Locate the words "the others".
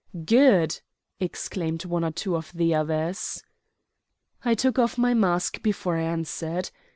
2.53-3.43